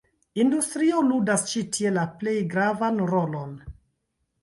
Industrio 0.43 1.03
ludas 1.09 1.45
ĉi 1.53 1.63
tie 1.77 1.93
la 2.01 2.07
plej 2.25 2.37
gravan 2.57 3.01
rolon. 3.15 3.57